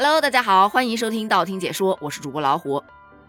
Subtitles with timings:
[0.00, 2.80] Hello，大家好，欢迎收听道听解说，我是主播老虎。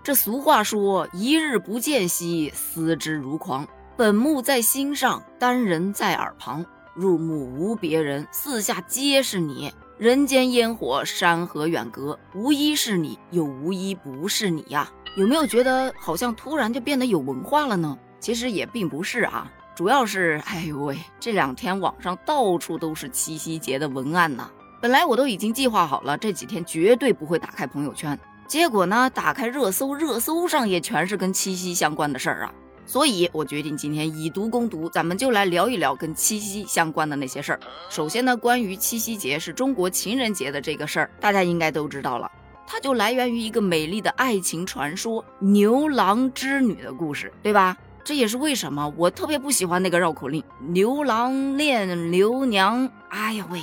[0.03, 3.67] 这俗话说，一日不见兮，思之如狂。
[3.97, 6.63] 本木在心上，单人在耳旁。
[6.93, 9.73] 入目无别人，四下皆是你。
[9.97, 14.87] 人间烟火，山河远隔，无一是你，又无一不是你呀。
[15.17, 17.97] 有没有觉得好像突然就变得有文化了呢？
[18.19, 24.47] 其实也并不是啊，主要是，哎呦喂，这两天网上到处都是七夕节的文案呢。
[24.81, 28.17] 本来我都已经计划好了，这几天绝对不会打开朋友圈。
[28.47, 32.53] 结果呢，打开热搜，热搜上也全是跟七夕相关的事儿啊。
[32.85, 37.59] 所以我决定今天以毒攻毒，咱们就来聊一聊跟七夕相关的那些事儿。
[37.89, 42.31] 首先呢，关于七夕节是中国情人节的这个事儿，大家应该都知道了，
[42.65, 47.77] 它就来源于一个美丽的爱情传说——牛郎织女的故事，对吧？
[48.01, 52.89] 这也是为什么我特别不喜欢那个绕口令“牛郎恋牛娘”。
[53.11, 53.59] 哎呀喂！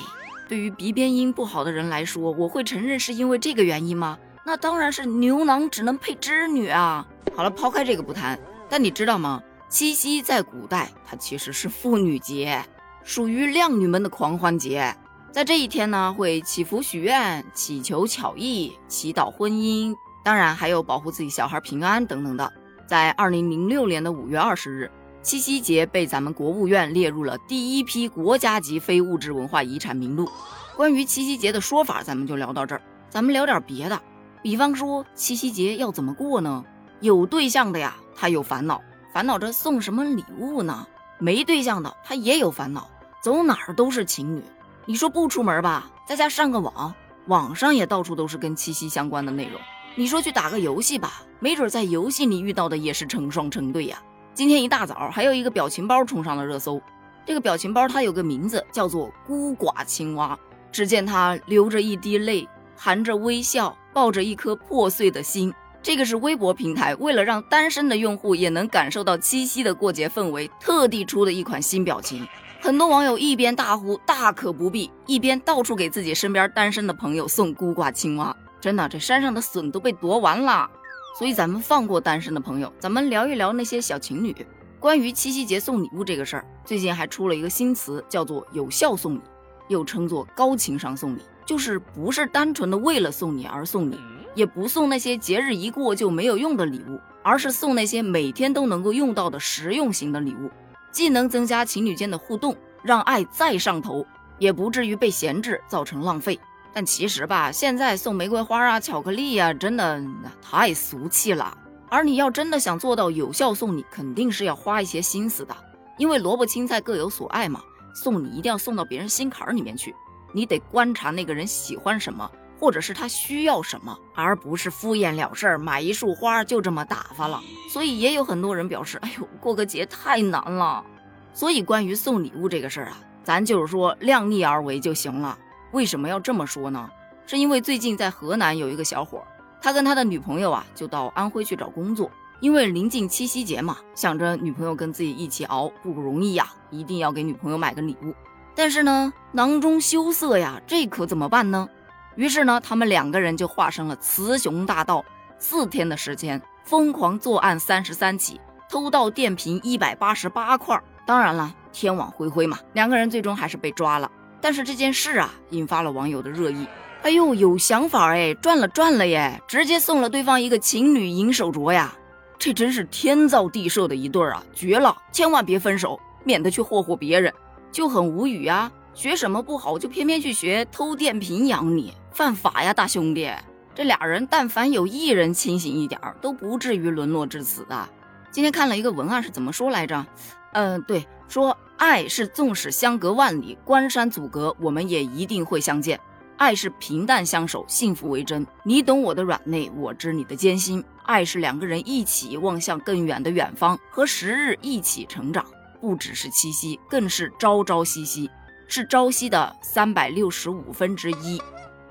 [0.48, 4.18] 对于鼻边音不好的人来说，我会承认是因为这个原因吗？
[4.44, 7.06] 那当然是牛郎只能配织女啊！
[7.34, 8.38] 好了，抛开这个不谈，
[8.68, 9.42] 但你知道吗？
[9.68, 12.64] 七夕在古代它其实是妇女节，
[13.02, 14.94] 属于靓女们的狂欢节。
[15.32, 19.92] 在这一天呢，会祈福许愿、祈求巧艺、祈祷婚姻，
[20.24, 22.52] 当然还有保护自己小孩平安等等的。
[22.86, 24.90] 在二零零六年的五月二十日。
[25.26, 30.30] 七夕节被咱们国务院列入了第一批国家级非物质文化遗产名录。
[30.76, 32.82] 关于七夕节的说法，咱们就聊到这儿。
[33.10, 34.00] 咱们聊点别的，
[34.40, 36.64] 比方说七夕节要怎么过呢？
[37.00, 38.80] 有对象的呀，他有烦恼，
[39.12, 40.86] 烦恼着送什么礼物呢？
[41.18, 42.88] 没对象的他也有烦恼，
[43.20, 44.44] 走哪儿都是情侣。
[44.84, 46.94] 你说不出门吧，在家上个网，
[47.26, 49.60] 网上也到处都是跟七夕相关的内容。
[49.96, 54.00] 你说去打个游戏吧，没准在游戏里遇到的也是成双成对呀。
[54.36, 56.78] 今天一大早，还有一个表情包冲上了热搜。
[57.24, 60.38] 这个表情包它有个名字，叫做“孤寡青蛙”。
[60.70, 65.50] 只见它流着一滴泪，含着微笑，抱着一颗破碎的心。
[65.82, 72.28] 这个是微博平台为了让单身的用户也能感受到七夕的过节氛围，特地出的一款新表情。
[72.60, 78.36] 很多网友一边大呼“大可不必”，一边到处给自己身边单身的朋友送孤寡青蛙。
[78.60, 80.68] 真的，这山上的笋都被夺完了。
[81.16, 84.36] 所以咱们放过单身的朋友，咱们聊一聊那些小情侣。
[84.78, 89.22] 关于七夕节送礼物这个事儿，最近还出了一个新词，叫做有效送礼，
[89.68, 93.98] 又称作高情商送礼，就是不是单纯的为了送你而送你，
[94.34, 100.50] 也不送那些节日一过就没有用的礼物，而是送那些每天都能够用到的实用型的礼物，
[100.92, 104.06] 既能增加情侣间的互动，让爱再上头，
[104.38, 106.38] 也不至于被闲置造成浪费。
[106.76, 109.98] 但其实吧，现在送玫瑰花啊、巧克力呀，真的
[110.42, 111.56] 太俗气了。
[111.88, 115.56] 而你要真的想做到有效送礼，肯定是要花一些心思的。
[115.96, 117.62] 因为萝卜青菜各有所爱嘛，
[117.94, 119.96] 送礼一定要送到别人心坎里面去。
[120.34, 127.40] 你得观察那个人喜欢什么，或者是他需要什么，而不是敷衍了事儿，买一束花就这么打发了。
[127.72, 130.84] 所以也有很多人表示，哎呦，过个节太难了。
[131.32, 135.38] 所以关于送礼物这个事儿啊，咱就是说量力而为就行了。
[135.76, 136.88] 为什么要这么说呢？
[137.26, 139.22] 是因为最近在河南有一个小伙，
[139.60, 142.10] 他跟他的女朋友啊，就到安徽去找工作。
[142.40, 148.14] 因为临近七夕节嘛，想着女朋友跟自己一起熬不容易呀，一定要给女朋友买个礼物。
[148.54, 151.68] 但是呢，囊中羞涩呀，这可怎么办呢？
[152.14, 155.04] 于是呢，他们两个人就化身了雌雄大盗，
[155.38, 160.82] 四天的时间，疯狂作案三十三起，偷盗电瓶一百八十八块。
[161.06, 164.10] 当然了，天网恢恢嘛，两个人最终还是被抓了。
[164.40, 166.66] 但是这件事啊，引发了网友的热议。
[167.02, 169.40] 哎呦，有想法哎，赚了赚了耶！
[169.46, 171.94] 直接送了对方一个情侣银手镯呀，
[172.36, 174.96] 这真是天造地设的一对啊，绝了！
[175.12, 177.32] 千万别分手，免得去霍霍别人。
[177.70, 183.30] 就很无语啊，学什么不好，就偏偏去学偷电瓶养你，犯法呀，大兄弟！
[183.72, 187.88] 这俩人但凡有一人清醒一点儿，都不至于沦落至此的。
[188.32, 190.04] 今天看了一个文案是怎么说来着？
[190.52, 191.56] 嗯，对，说。
[191.78, 196.00] 爱是纵使相隔万里，关山阻隔，我们也一定会相见。
[196.38, 198.46] 爱是平淡相守，幸福为真。
[198.62, 200.82] 你懂我的软肋，我知你的艰辛。
[201.04, 205.44] 爱是两个人一起望向更远的远方，和时日一起成长。
[205.78, 208.30] 不只是七夕，更是朝朝夕夕，
[208.66, 211.40] 是朝夕的三百六十五分之一。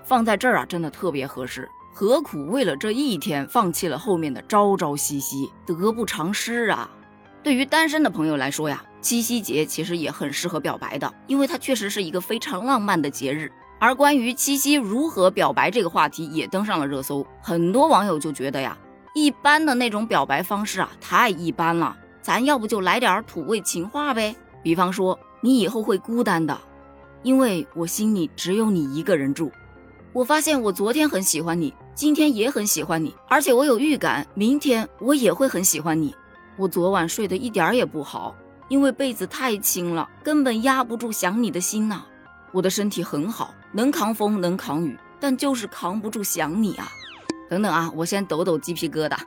[0.04, 1.70] 放在这儿啊，真的特别合适。
[1.94, 5.52] 何苦为了这一天，放弃了后面的朝朝夕夕？
[5.66, 6.90] 得不偿失啊！
[7.42, 8.84] 对于单身的朋友来说呀。
[9.06, 13.52] 七夕节其实也很适合表白的，因为它确实是一个非常浪漫的节日。
[13.78, 18.76] 而关于七夕如何表白这个话题也登上了热搜，很多网友就觉得呀，
[19.14, 24.36] 一般的那种表白方式啊太一般了，咱要不就来点土味情话呗？
[24.64, 26.60] 比方说，你以后会孤单的，
[27.22, 29.52] 因为我心里只有你一个人住。
[30.14, 36.16] 我发现我昨天很喜欢你，今天也很喜欢你，而且我有预感，明天我也会很喜欢你。
[36.58, 38.36] 我昨晚睡得一点也不好，
[38.68, 42.04] 因为被子太轻了，根本压不住想你的心呐。
[42.52, 46.88] 我的身体很好，能扛风，能扛雨，但就是扛不住想你啊。
[47.50, 49.18] 等等啊，我先抖抖鸡皮疙瘩。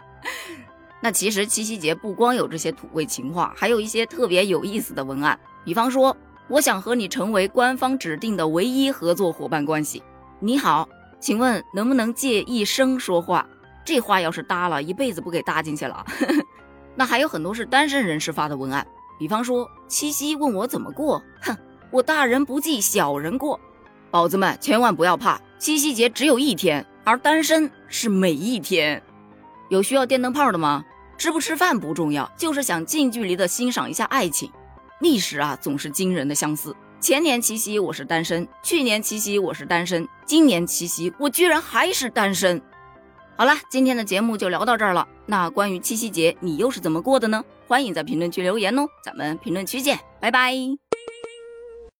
[1.00, 6.16] 那其实七夕节不光有这些土味情话，还有一些特别有意思的文案，比方说。
[6.48, 10.00] 我想和你成为官方指定的唯一合作伙伴关系。
[10.38, 10.88] 你好，
[11.18, 13.44] 请问能不能借一生说话？
[13.84, 16.06] 这话要是搭了一辈子不给搭进去了。
[16.96, 18.84] 那还有很多是单身人士发的文案，
[19.18, 21.54] 比方说七夕问我怎么过，哼，
[21.90, 23.60] 我大人不计小人过。
[24.10, 29.02] 宝子们千万不要怕，七夕节只有一天，而单身是每一天。
[29.68, 30.84] 有需要电灯泡的吗？
[31.18, 34.50] 吃不吃饭不重要，就是想近距离的欣赏一下爱情。
[35.00, 36.74] 历史啊，总是惊人的相似。
[37.00, 42.60] 前年七夕我是单身，去年七夕我是单身，今年七夕我居然还是单身。
[43.36, 45.06] 好了，今天的节目就聊到这儿了。
[45.26, 47.44] 那关于七夕节，你又是怎么过的呢？
[47.66, 50.54] 欢迎在评论区留言哦，咱们评论区见，拜拜。